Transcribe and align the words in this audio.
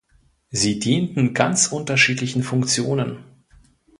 Sie 0.49 0.79
dienten 0.79 1.35
ganz 1.35 1.67
unterschiedlichen 1.67 2.41
Funktionen. 2.41 3.23